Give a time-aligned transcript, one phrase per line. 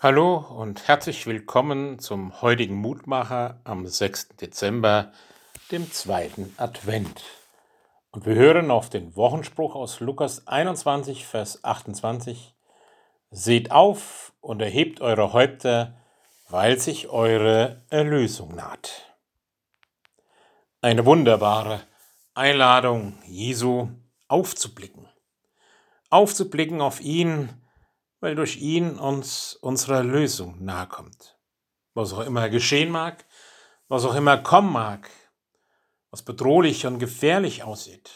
[0.00, 4.36] Hallo und herzlich willkommen zum heutigen Mutmacher am 6.
[4.36, 5.12] Dezember,
[5.70, 7.22] dem zweiten Advent.
[8.10, 12.54] Und wir hören auf den Wochenspruch aus Lukas 21, Vers 28.
[13.30, 15.94] Seht auf und erhebt eure Häupter,
[16.50, 19.16] weil sich eure Erlösung naht.
[20.82, 21.80] Eine wunderbare
[22.34, 23.88] Einladung Jesu
[24.28, 25.08] aufzublicken.
[26.10, 27.63] Aufzublicken auf ihn,
[28.24, 31.36] weil durch ihn uns unsere Lösung nahe kommt.
[31.92, 33.26] Was auch immer geschehen mag,
[33.88, 35.10] was auch immer kommen mag,
[36.10, 38.10] was bedrohlich und gefährlich aussieht,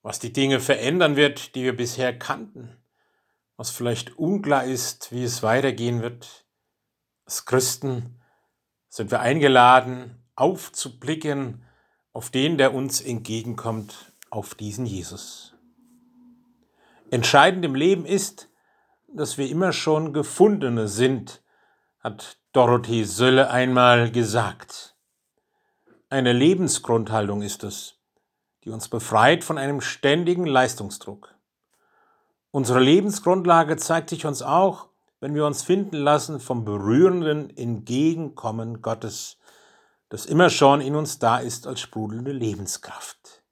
[0.00, 2.78] was die Dinge verändern wird, die wir bisher kannten,
[3.58, 6.46] was vielleicht unklar ist, wie es weitergehen wird.
[7.26, 8.22] Als Christen
[8.88, 11.66] sind wir eingeladen, aufzublicken
[12.14, 15.54] auf den, der uns entgegenkommt, auf diesen Jesus.
[17.10, 18.49] Entscheidend im Leben ist,
[19.14, 21.42] dass wir immer schon Gefundene sind,
[22.00, 24.96] hat Dorothee Sölle einmal gesagt.
[26.08, 27.98] Eine Lebensgrundhaltung ist es,
[28.64, 31.34] die uns befreit von einem ständigen Leistungsdruck.
[32.50, 34.88] Unsere Lebensgrundlage zeigt sich uns auch,
[35.20, 39.38] wenn wir uns finden lassen vom berührenden Entgegenkommen Gottes,
[40.08, 43.42] das immer schon in uns da ist als sprudelnde Lebenskraft.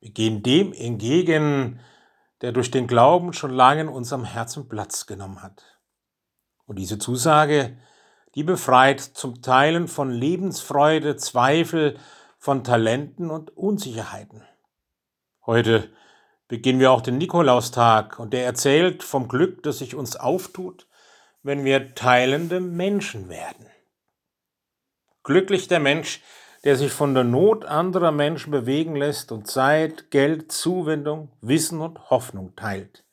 [0.00, 1.78] Wir gehen dem entgegen,
[2.42, 5.64] der durch den Glauben schon lange in unserem Herzen Platz genommen hat.
[6.66, 7.78] Und diese Zusage,
[8.34, 11.98] die befreit zum Teilen von Lebensfreude, Zweifel,
[12.38, 14.42] von Talenten und Unsicherheiten.
[15.46, 15.88] Heute
[16.48, 20.88] beginnen wir auch den Nikolaustag und der erzählt vom Glück, das sich uns auftut,
[21.42, 23.66] wenn wir teilende Menschen werden.
[25.22, 26.20] Glücklich der Mensch,
[26.64, 32.10] der sich von der Not anderer Menschen bewegen lässt und Zeit, Geld, Zuwendung, Wissen und
[32.10, 33.04] Hoffnung teilt.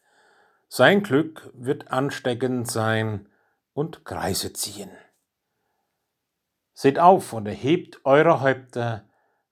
[0.68, 3.28] Sein Glück wird ansteckend sein
[3.74, 4.92] und Kreise ziehen.
[6.74, 9.04] Seht auf und erhebt eure Häupter,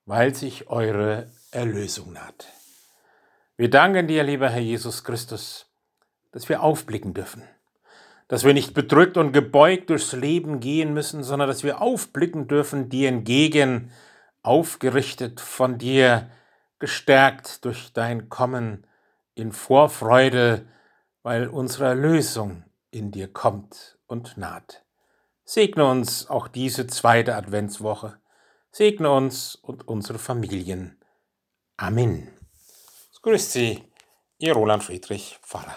[0.05, 2.47] weil sich eure Erlösung naht.
[3.57, 5.65] Wir danken dir, lieber Herr Jesus Christus,
[6.31, 7.43] dass wir aufblicken dürfen
[8.27, 12.89] dass wir nicht bedrückt und gebeugt durchs Leben gehen müssen, sondern dass wir aufblicken dürfen
[12.89, 13.91] dir entgegen,
[14.43, 16.29] aufgerichtet von dir,
[16.79, 18.85] gestärkt durch dein Kommen
[19.33, 20.67] in Vorfreude,
[21.23, 24.83] weil unsere Erlösung in dir kommt und naht.
[25.43, 28.19] Segne uns auch diese zweite Adventswoche.
[28.71, 31.01] Segne uns und unsere Familien.
[31.77, 32.29] Amen.
[33.21, 33.83] Grüß Sie,
[34.37, 35.75] Ihr Roland Friedrich Pfarrer.